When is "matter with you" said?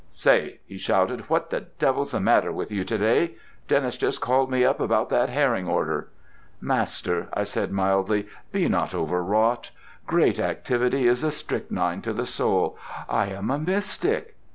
2.19-2.83